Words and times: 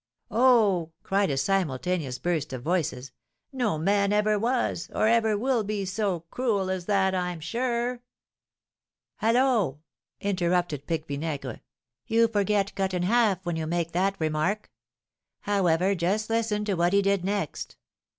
"Oh!" 0.31 0.93
cried 1.03 1.29
a 1.29 1.37
simultaneous 1.37 2.17
burst 2.17 2.53
of 2.53 2.63
voices, 2.63 3.11
"no 3.53 3.77
man 3.77 4.11
ever 4.11 4.39
was, 4.39 4.89
or 4.95 5.07
ever 5.07 5.37
will 5.37 5.63
be, 5.63 5.85
so 5.85 6.21
cruel 6.31 6.71
as 6.71 6.87
that, 6.87 7.13
I'm 7.13 7.39
sure!" 7.39 8.01
"Hallo!" 9.17 9.81
interrupted 10.19 10.87
Pique 10.87 11.05
Vinaigre, 11.05 11.59
"you 12.07 12.27
forget 12.27 12.73
Cut 12.73 12.95
in 12.95 13.03
Half 13.03 13.45
when 13.45 13.57
you 13.57 13.67
make 13.67 13.91
that 13.91 14.15
remark. 14.19 14.71
However, 15.41 15.93
just 15.93 16.31
listen 16.31 16.65
to 16.65 16.73
what 16.73 16.93
he 16.93 17.03
did 17.03 17.23
next. 17.23 17.75